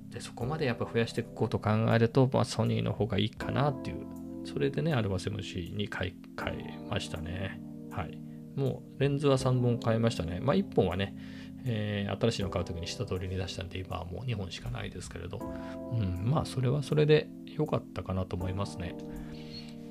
[0.09, 4.05] でそこまでやっぱ増やしていくことを考えると、まあ、ソニーの方がいいかなっていう、
[4.45, 7.59] それでね、アルバセムシに買い替えましたね。
[7.91, 8.19] はい。
[8.55, 10.39] もうレンズは3本買いましたね。
[10.39, 11.15] まあ1本はね、
[11.65, 15.39] えー、新しいの買う時に下取りに出したんで今はもう2本しかないですけれど、
[15.91, 18.95] うん、まあそれはそれで良かったかなと思いますね。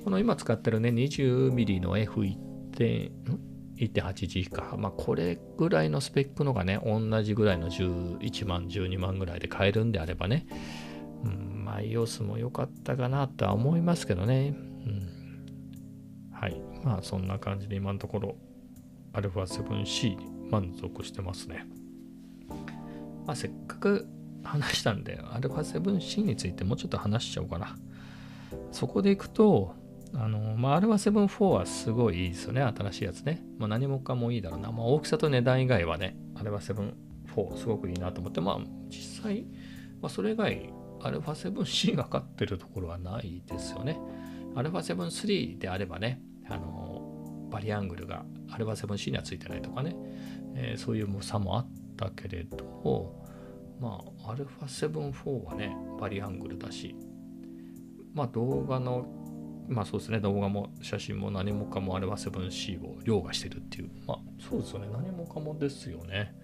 [0.03, 4.75] この今使ってるね 20mm の F1.8G か。
[4.77, 10.45] まあこれぐらいのスペックのがね、同じぐらいの11万、12万ぐらいで買えるんであればね、
[11.23, 14.53] うん、まあ EOS も良かったかなとは思いますけどね。
[14.57, 15.09] うん、
[16.31, 16.61] はい。
[16.83, 18.35] まあそんな感じで今のところ
[19.13, 21.65] α7C に満足してますね。
[23.25, 24.07] まあ、せっかく
[24.43, 27.75] 話したんで、α7C についてもうちょっと話しちゃおうかな。
[28.71, 29.75] そこでいくと、
[30.14, 33.42] あの、まあ、α7-4 はすごいいいですよね、新しいやつね。
[33.58, 34.72] まあ、何もかもいいだろうな。
[34.72, 39.46] まあ、大きさと値段以外はね、α7-4 すごくいいなと思って、まあ、実際、
[40.00, 43.98] まあ、それ以外、α7C が勝ってるところはないですよね。
[44.54, 49.96] α7-3 であればね、あの、バリアングルが α7C にはついてないとかね、
[50.54, 53.24] えー、そういう差もあったけれど、
[53.80, 56.96] まあ、α7-4 はね、バリアングルだし、
[58.14, 59.06] まあ動画の、
[59.67, 66.35] まあそうですね、動画も写真も何もかも α7C を凌駕してるっていう、まあそうですよね、何もかもですよね。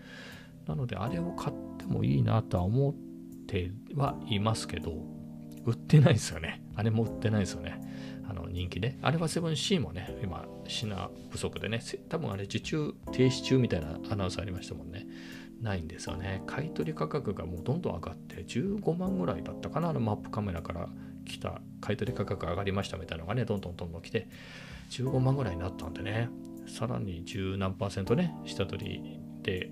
[0.67, 2.93] なので、あれを買ってもいいなとは思っ
[3.47, 4.93] てはいますけど、
[5.65, 6.63] 売ってないですよね。
[6.75, 7.79] あれも売ってないですよね。
[8.29, 8.97] あの人気で。
[9.01, 15.07] あれは 7C もね、今、品不足でね、多分あれ受注停止中みたいなアナウンスありましたもんね。
[15.61, 16.41] ないんですよね。
[16.45, 20.89] 買い取り価格がもうどんどん上がって15万ぐらいだったかな、あのマップカメラから
[21.29, 24.27] 来た買い取り価格上がりましたみたいなのがね、どんどんどんどん来て、
[24.89, 26.29] 15万ぐらいになったんでね、
[26.67, 29.71] さらに十何パーセントね、下取りで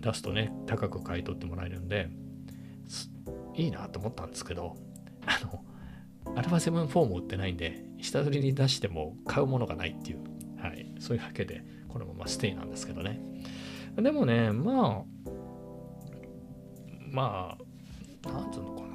[0.00, 2.08] 出すとね、高く買い取ってもらえるんで、
[3.54, 4.76] いいなと思ったんですけど、
[5.26, 5.64] あの、
[6.36, 10.18] アルファ7-4も売ってないんで、下取りに出しても買うものがないっていう、
[10.60, 13.20] はい、そういうわけで、このままステイなんですけどね。
[13.96, 15.30] でもね、まあ、
[17.10, 17.58] ま
[18.24, 18.87] あ、なんつうのかな。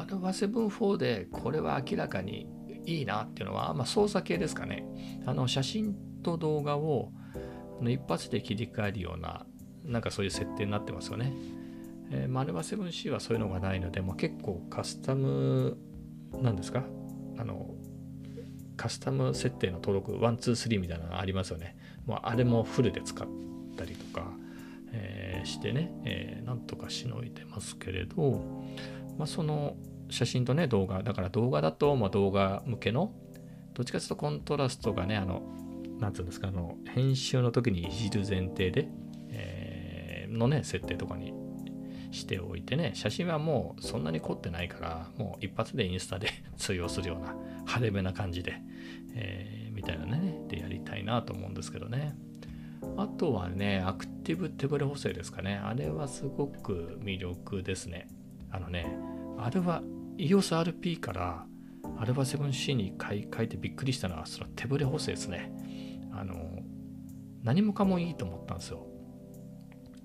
[0.00, 2.48] アルファ7-4でこれは明らかに
[2.84, 4.84] いいなっていうのは、まあ、操作系ですかね。
[5.26, 7.12] あの、写真と動画を
[7.82, 9.46] 一発で切り替えるような、
[9.84, 11.32] なんかそういう設定になってますよね。
[12.10, 15.76] えー、マルバ 7C はそういうのがないので、まあ、結構カスタム
[16.40, 16.84] なんですか？
[17.38, 17.74] あの
[18.76, 21.76] カスタム設定の登録123みたいなのありますよね。
[22.04, 23.26] もうあれもフルで使っ
[23.76, 24.30] たりとか、
[24.92, 28.42] えー、してね、えー、なんとかしのいでますけれど、
[29.18, 29.76] まあ、その
[30.10, 33.12] 写真とね動画だから動画だと、まあ、動画向けの
[33.74, 35.42] どっちかというとコントラストがねあの
[35.98, 38.88] なんつうんですかあの編集の時にいじる前提で、
[39.30, 41.32] えー、のね設定とかに
[42.16, 48.54] しておいてね、写真はもうそんなに凝ってないから、もう一発でインスタで 通用するような派手めな感じで、
[49.14, 52.16] えー、みたいなね、でやりたいなと思うんですけどね。
[52.96, 55.56] あとはね、アクティブ手ブレ補正ですかね。
[55.56, 58.08] あれはすごく魅力ですね。
[58.50, 58.86] あのね、
[59.38, 59.82] あれは
[60.18, 61.46] EOSRP から
[61.98, 65.52] α7C に変えてびっくりしたのはその手ブレ補正ですね。
[66.12, 66.34] あの、
[67.42, 68.86] 何もかもいいと思ったんですよ。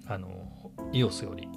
[0.08, 1.48] あの、EOS より。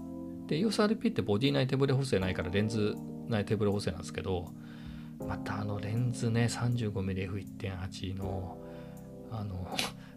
[0.46, 2.94] で EOSRP ってボディ内手ブレ補正ないからレンズ
[3.28, 4.52] 内手ブレ補正なんですけど
[5.26, 8.58] またあのレンズね 35mmF1.8 の
[9.30, 9.66] あの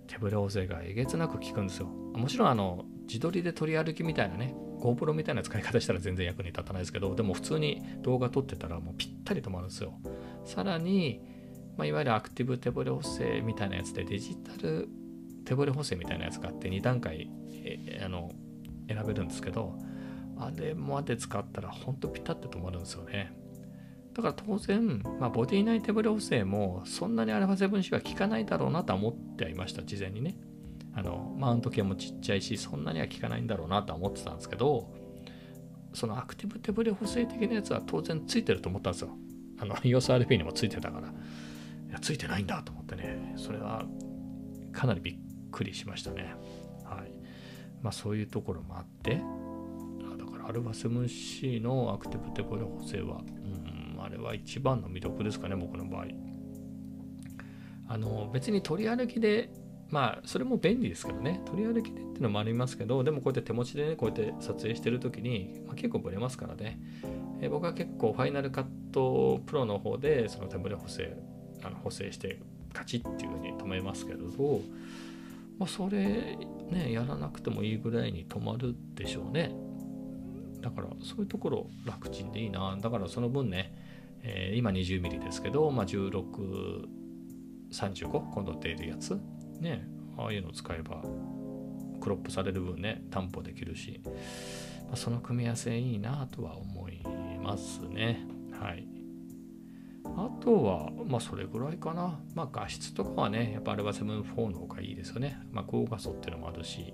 [0.07, 9.93] 手ブレ補正がえげつなく効くんですよもちろんあの自撮りで取り歩きみたいなね GoPro みたいな使い方したら全然役に立たないですけどでも普通に動画撮ってたらもうぴったり止まるんですよ
[10.45, 11.21] さらに、
[11.77, 14.87] まあ、いわゆるアクティブ手ブレ補正みたいなやつでデジタル
[15.45, 17.29] 手ブレ補正みたいなやつがあって2段階
[18.03, 18.31] あの
[18.87, 19.77] 選べるんですけど
[20.39, 23.33] あれまで使ったらほんとピタッと止まるんですよね。
[24.17, 30.39] だから当然、まあ、ボディ内手ブレ補正もそんなに α7C は効かないだろうなとは思ってはいました、事前にね。
[30.95, 34.91] あの、マウント系もちっちゃいし、そんなには効かないんだろうなとは思ってたんですけど、
[35.93, 39.09] そのアクティブ手ブレ補正的なやつは当然ついてると思ったんですよ。
[39.59, 41.09] あの、EOSRP にもついてたから。
[41.09, 41.11] い
[41.91, 43.85] や、ついてないんだと思ってね、それは
[44.71, 45.17] かなりびっ
[45.51, 46.33] くりしましたね。
[46.85, 47.11] はい。
[47.83, 49.21] まあそういうところもあって、
[50.47, 53.56] アルバ 7C のアクティブテブレ補正は、うん、
[54.07, 56.05] あれは一番の魅力ですかね、僕の場合。
[57.89, 59.49] あの、別に取り歩きで、
[59.89, 66.79] まあ、それも便利ですけどね、取り歩きでっていうのもありますけど、でもこうやって手持ちでね、こうやって撮影してるときに、まあ、結構ブレますからね。
[67.41, 71.17] え僕は結構ファイナルカットプロの方で、その手ブレ補正、
[71.63, 72.39] あの補正して
[72.73, 74.61] カチッっていう風に止めますけれど、
[75.59, 76.37] まあ、それ
[76.71, 79.53] ね、やらなくてもいいぐらいに止まるでしょうね。
[80.61, 82.77] だからそういうところ楽ちんでいいな。
[82.79, 83.73] だからその分ね、
[84.29, 86.85] えー、今 20mm ですけど、まあ、16、
[87.71, 89.17] 35今度出るやつ。
[89.61, 89.87] ね、
[90.17, 91.01] ああいうのを使えば
[92.01, 94.11] クロップされる分ね、担保できるし、ま
[94.93, 97.01] あ、その組み合わせいいなとは思い
[97.41, 98.19] ますね。
[98.51, 98.85] はい。
[100.03, 102.19] あとは、まあそれぐらいかな。
[102.33, 105.39] まあ画質とかはね、やっぱあれは7-4の方がいいですよね。
[105.51, 106.93] まあ高画素っていうのもあるし、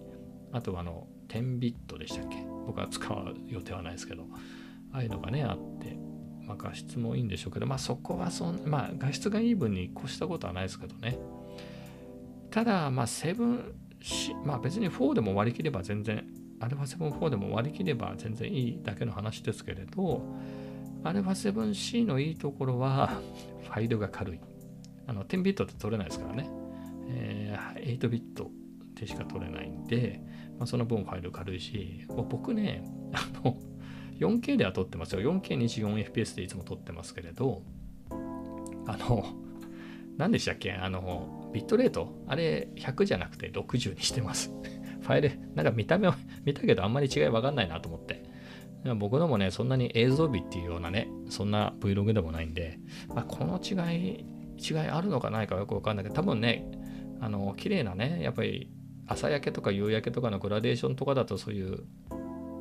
[0.52, 2.38] あとはあの10ビットでしたっけ？
[2.66, 4.26] 僕は使う予定はないですけど、
[4.92, 5.98] ああいうのがね、あって、
[6.48, 11.18] まあ、画質もいいんでしょうけど、まあそこはそん、まあ画質がいい分に越したことはないですけどね。
[12.52, 13.74] ただ、まあ7、
[14.46, 16.26] まあ別に4でも割り切れば全然、
[16.60, 20.22] α7-4 でも割り切れば全然いいだけの話ですけれど、
[21.04, 23.22] α7C のいいところは、
[23.64, 24.40] ファイルが軽い。
[25.06, 26.50] あの10ビットって取れないですからね。
[27.10, 28.50] えー、8ビット
[28.96, 30.22] でしか取れないんで、
[30.58, 33.58] まあ、その分ファイル軽いし、僕ね、あの、
[34.26, 35.22] 4K では撮ってますよ。
[35.22, 37.62] 4K24fps でいつも撮ってますけれど、
[38.86, 39.26] あの、
[40.18, 40.74] 何でしたっけ？
[40.74, 42.14] あの、ビットレート？
[42.28, 44.52] あれ100じゃなくて60にしてます。
[45.02, 48.24] ファイル、なんか見た目は見たけどあんまり違いわかんないなと思って。
[48.98, 54.26] 僕のもね、そんなに映像美っていうようなね、そんな Vlog でもないんで、まあ、この違い、
[54.60, 56.70] 違いあるのかないかよくわかんないけど、多分ね、
[57.22, 58.70] あの、綺麗なね、やっぱり
[59.08, 61.86] 朝焼けとか夕焼けとかのグラデーションとかだとそういう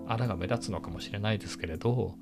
[0.07, 2.15] 穴が目立つのかもしれないですけれど、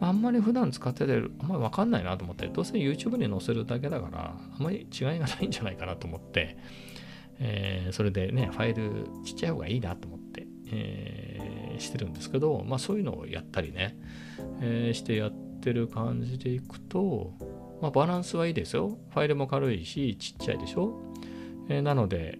[0.00, 6.56] あ、んまり普段使っててあんまり分かんないなと思ってどうせ YouTube に載せるだけだからあんまり違いがないんじゃないかなと思って、
[7.38, 13.96] えー、それでねファイルちっちゃい方がいいなと思ってえー、してるんですけど、まあ、そういうのをやったりね、
[14.60, 17.34] えー、してやってる感じでいくと、
[17.80, 18.98] まあ、バランスはいいですよ。
[19.10, 20.98] ファイルも軽いし、ちっちゃいでしょ。
[21.68, 22.38] えー、なので、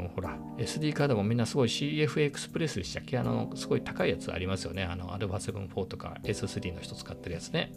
[0.00, 3.18] のほら、SD カードもみんなすごい CF エクスプレスでしたっけ？
[3.18, 4.84] あの、すごい高いやつありますよね。
[4.84, 7.72] あの、α7-4 とか S3 の人使ってるやつね。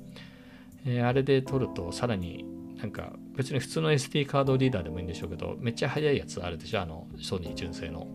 [0.86, 2.46] えー、あれで撮るとさらに
[2.78, 6.82] なんか別に普通の SD カードリーダーでもいいんでしょうけどめっちゃ速いやつあるでしょ？
[6.82, 8.08] あのソニー純正の。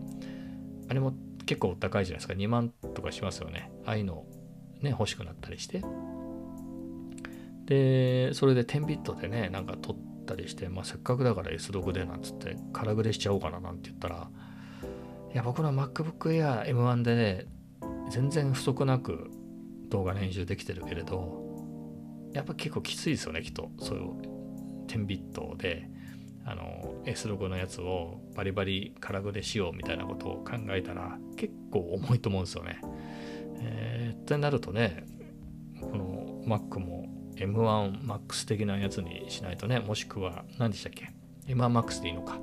[0.89, 1.13] あれも
[1.45, 2.33] 結構高いじゃないですか。
[2.33, 3.71] 2万とかしますよね。
[3.85, 4.25] ああいうの
[4.81, 5.81] ね欲しくなったりして。
[7.65, 9.95] でそれで10ビットでねなんか撮っ
[10.25, 14.29] たりして、まあ、せっかくだから S 6でなんつって空グレしちゃおうかななんて言ったら
[15.33, 17.45] いや僕の MacBook Air M1 でね
[18.09, 19.29] 全然不足なく
[19.89, 21.43] 動画練習できてるけれど
[22.33, 24.11] やっぱ結構きついですよねきっとそういう
[24.87, 25.89] 10ビットで
[26.45, 32.79] あの S ロゴのやつをバリバリ空グレしようみたいなことを考えたら結構重いと思うんですよね。
[33.59, 35.05] えー、ってなるとね
[35.81, 37.04] この Mac も
[37.35, 41.11] M1MAX 的なやつにしないとねもしくは何でしたっけ
[41.47, 42.39] ？M1MAX でいいのか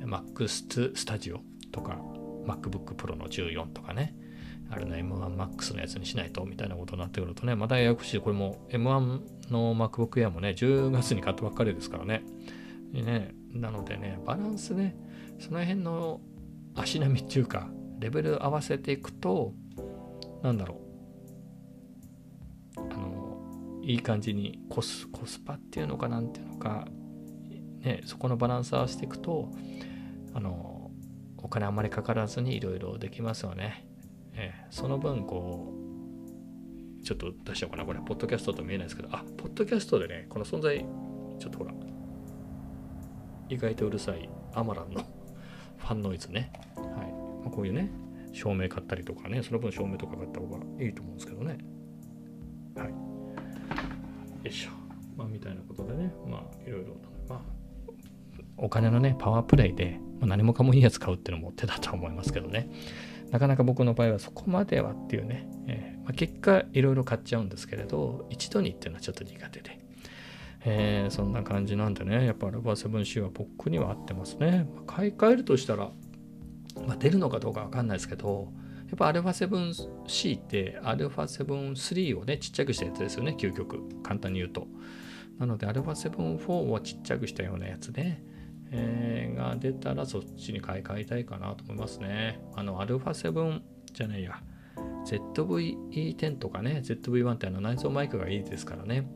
[0.00, 1.38] MAX Studio
[1.72, 1.98] とか
[2.46, 4.14] MacBook Pro の14とかね
[4.70, 8.20] あれの M1MAX のやつにしないとみたいなことになってくるとね、またややこしい。
[8.20, 12.22] これも M1 の MacBook Air もね、10月に買ったばっかりですからね。
[12.92, 14.96] ねなのでね、バランスね、
[15.40, 16.20] その辺の
[16.76, 17.68] 足並みっていうか、
[17.98, 19.54] レベル合わせていくと、
[20.42, 20.89] なんだろう。
[23.82, 26.86] いい感じにコス、コスパっていうのかなんていうのか、
[27.80, 29.50] ね、そこのバランス合わせていくと、
[30.34, 30.90] あの、
[31.38, 33.86] お金あんまりかからずにいろいろできますよね。
[34.34, 35.72] えー、その分こ
[37.00, 40.78] うちょっと出しちゃおうかなこれポッドキャストと見えないですけどあポッドキャストでねこの存在
[41.38, 41.72] ちょっとほら
[43.48, 45.00] 意外とうるさいアマランの
[45.78, 46.52] ファンノイズね。
[46.76, 46.86] はい、
[47.42, 47.90] まあ、こういうね
[48.32, 51.58] 照明買ったりとかねその分照明とか買った方がいいと思うんですけどね。
[52.76, 53.19] はい。
[54.42, 54.70] よいしょ。
[55.16, 56.12] まあみたいなことでね。
[56.26, 56.96] まあいろいろ
[57.28, 57.40] まあ
[58.56, 62.70] お金のねパワープレイで、ま、何もかもいいやつ買うっていうのも手だと思いますけどね。
[63.30, 69.78] なかなか僕の場合はそこまではっていうね、えー、まあ、結果いろいろ買っちゃうんですけれど、一度にっていうのはちょっと苦手で、
[70.64, 74.66] えー、そんな感じなんでね、やっぱアルファ 7C は僕には合ってますね。
[74.74, 75.92] まあ、買い替えるとしたら、
[76.86, 78.52] まあ、出るのかどうかわかんないですけど、
[78.89, 83.79] やっぱ α7C って α7-3 をね、ちっちゃくしたやつですよね、究極。
[84.03, 84.67] 簡単に言うと。
[85.39, 88.21] なので α7-4 をちっちゃくしたようなやつで、
[88.71, 92.39] えー、が出たらそっちに買い替えたいかなと思いますね。
[92.55, 93.61] あの、α7
[93.93, 94.41] じゃないや、
[95.05, 99.09] ZV-E10 とかね、ZV-1 ってあの内蔵マイクがいいですからね。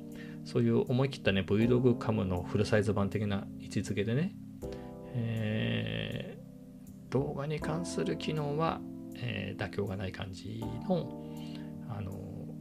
[0.45, 4.33] そういう思い切ったね、Vlog カムのフルサイズ版的な位置づけでね、
[5.13, 8.81] えー、動画に関する機能は、
[9.15, 11.25] えー、妥協がない感じの、
[11.89, 12.13] あの、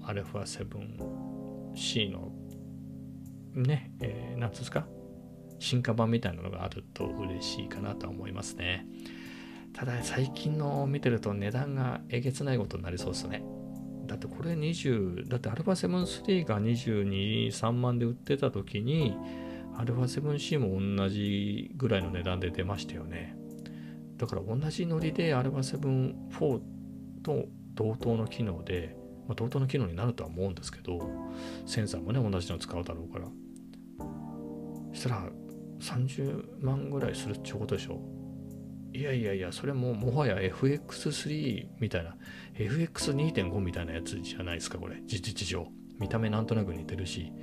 [0.03, 2.33] α7C の
[3.55, 4.87] ね、えー、なんですか
[5.59, 8.87] 進化版みたいなのがあると嬉しいかなと思いますね。
[9.75, 13.43] ただ最近の見てると値段がえげつないことになりそうですね。
[14.07, 19.15] だってこれ20、だって α7-3 が22、3万で売ってた時に
[19.77, 23.37] α7C も同じぐらいの値段で出ましたよね。
[24.24, 26.62] だから同じノリで α7-4
[27.24, 28.96] と同等の機能で、
[29.28, 31.10] まあ、同等の機能になるとは思うんですけど、
[31.66, 33.26] センサーもね、同じの使うだろうから。
[34.94, 35.30] そしたら
[35.82, 38.00] 30万ぐらいするってことでしょ
[38.94, 42.16] いやいやいや、それももはや FX3 みたいな、
[42.54, 45.68] FX2.5 みたいなやつじゃないですか、これ、事実上。
[46.00, 47.34] 見た目なんとなく似てるし。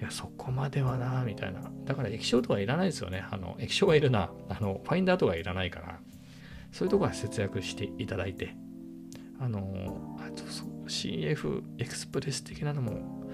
[0.00, 1.70] いや、そこまではな、みたいな。
[1.84, 3.26] だから液晶とかいらないですよね。
[3.30, 4.32] あの、液晶はいるな。
[4.48, 5.99] あの、ファインダーとかいらないから。
[6.72, 8.54] そういうとこは節約していただいて。
[9.38, 10.44] あの、あと
[10.86, 13.30] CF エクスプレス的なのも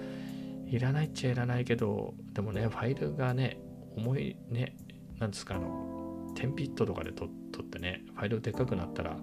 [0.66, 3.58] いらないっちゃいらないけど、でもね、ファイルがね、
[3.96, 4.76] 重いね、
[5.18, 7.28] なんですか、あの、10ビットとかで撮っ
[7.64, 9.16] てね、ファイルでっかくなったら、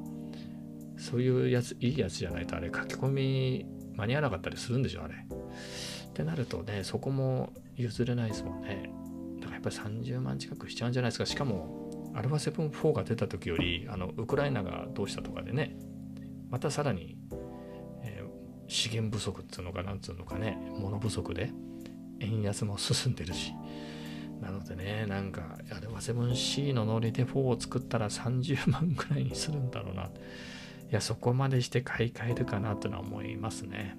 [0.97, 5.15] そういうやつ、いいやつじゃないとあれ書き込み間に合わなかったりするんでしょ、あれ。
[5.15, 8.89] ってなるとね、そこも譲れないですもんね。
[9.39, 11.25] だからやっぱり30万近くしちゃうんじゃないですか。
[11.25, 11.82] しかも、
[12.15, 15.75] アルファ7 4が出た時より、あの、ウクライナがどうしたとかでね、
[16.49, 17.17] またさらに、
[18.03, 21.51] えー、資源不足っつうのかなんつうのかね、物不足で、
[22.19, 23.53] 円安も進んでるし、
[24.41, 30.03] なのでね、なんか、あれは 7C のノリで4を作ったら30万ぐらいにするんだろうな。
[30.03, 30.07] い
[30.91, 33.97] や、そこまでして買い替えるかなというのは思いますね。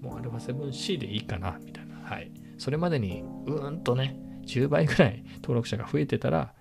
[0.00, 0.08] うん。
[0.08, 1.96] もうあれは 7C でいいかな、みたいな。
[1.96, 2.30] はい。
[2.58, 4.16] それまでに、うーんとね、
[4.46, 6.54] 10倍ぐらい登録者が増えてたら、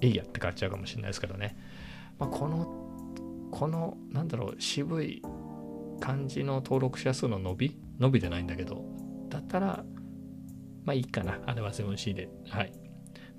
[0.00, 1.56] いいやって買っちゃうかもしれないですけどね。
[2.18, 5.22] まあ、このこのなんだろう渋い
[6.00, 8.84] 感じの登録者数の伸び伸びじゃないんだけど
[9.28, 9.84] だったら
[10.84, 11.40] まあいいかな。
[11.46, 12.28] あれは 7C で。
[12.48, 12.72] はい。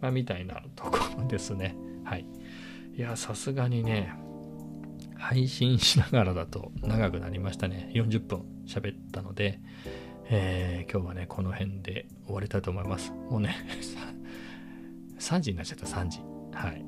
[0.01, 1.75] まあみたいなところですね。
[2.03, 2.25] はい。
[2.95, 4.13] いやさすがにね
[5.15, 7.89] 配信しながらだと長くなりましたね。
[7.93, 9.59] 40分喋ったので、
[10.29, 13.11] えー、今日はねこの辺で終わりたいと思います。
[13.11, 13.55] もうね
[15.19, 16.26] 3時になっちゃった3時。
[16.57, 16.83] はい。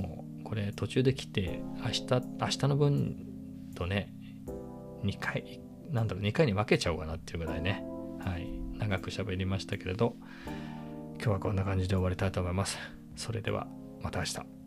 [0.00, 2.06] もうこれ途中で来て明日
[2.40, 3.26] 明日の分
[3.74, 4.12] とね
[5.04, 5.60] 2回
[5.90, 7.84] なんだろう2回に分けちゃおうかなっていうぐらいね。
[8.24, 8.48] はい。
[8.78, 10.16] 長く喋りましたけれど
[11.16, 12.78] 今日はこんな感じで終わりたいと思います。
[13.16, 13.68] それでは
[14.02, 14.59] また明日。